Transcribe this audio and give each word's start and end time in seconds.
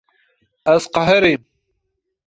Ez 0.73 0.83
qeherîm. 0.93 1.41